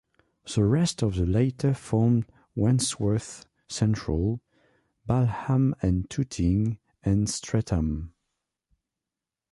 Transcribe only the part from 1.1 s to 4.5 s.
the latter formed Wandsworth Central,